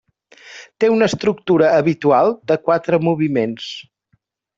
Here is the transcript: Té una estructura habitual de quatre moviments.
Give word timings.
Té 0.83 0.87
una 0.93 1.09
estructura 1.11 1.69
habitual 1.81 2.33
de 2.53 2.57
quatre 2.71 3.01
moviments. 3.09 3.69